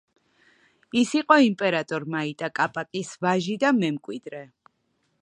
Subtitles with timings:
[1.01, 4.45] ის იყო იმპერატორ მაიტა კაპაკის ვაჟი და მემკვიდრე.